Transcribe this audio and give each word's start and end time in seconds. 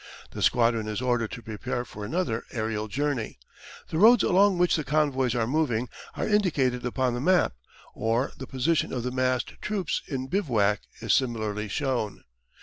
The 0.31 0.41
squadron 0.41 0.87
is 0.87 0.99
ordered 0.99 1.29
to 1.33 1.43
prepare 1.43 1.85
for 1.85 2.03
another 2.03 2.43
aerial 2.51 2.87
journey. 2.87 3.37
The 3.89 3.99
roads 3.99 4.23
along 4.23 4.57
which 4.57 4.75
the 4.75 4.83
convoys 4.83 5.35
are 5.35 5.45
moving 5.45 5.89
are 6.15 6.27
indicated 6.27 6.83
upon 6.83 7.13
the 7.13 7.21
map, 7.21 7.53
or 7.93 8.31
the 8.35 8.47
position 8.47 8.91
of 8.91 9.03
the 9.03 9.11
massed 9.11 9.53
troops 9.61 10.01
in 10.07 10.25
bivouac 10.25 10.81
is 11.01 11.13
similarly 11.13 11.67
shown. 11.67 12.23